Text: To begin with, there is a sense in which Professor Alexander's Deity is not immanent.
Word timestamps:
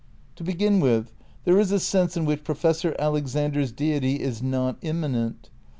To 0.37 0.43
begin 0.43 0.79
with, 0.79 1.11
there 1.43 1.59
is 1.59 1.71
a 1.71 1.79
sense 1.79 2.17
in 2.17 2.25
which 2.25 2.43
Professor 2.43 2.95
Alexander's 2.97 3.71
Deity 3.71 4.19
is 4.19 4.41
not 4.41 4.79
immanent. 4.81 5.51